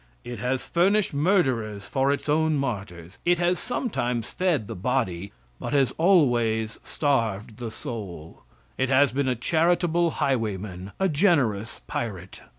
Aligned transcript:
It 0.23 0.39
has 0.39 0.65
furnished 0.65 1.13
murderers 1.13 1.85
for 1.87 2.11
its 2.11 2.27
own 2.27 2.55
martyrs. 2.55 3.19
It 3.23 3.37
has 3.37 3.59
sometimes 3.59 4.31
fed 4.33 4.65
the 4.67 4.73
body, 4.75 5.31
but 5.59 5.73
has 5.73 5.93
always 5.99 6.79
starved 6.83 7.57
the 7.57 7.69
soul. 7.69 8.41
It 8.79 8.89
has 8.89 9.11
been 9.11 9.27
a 9.29 9.35
charitable 9.35 10.09
highwayman, 10.17 10.91
a 10.99 11.07
generous 11.07 11.81
pirate. 11.85 12.41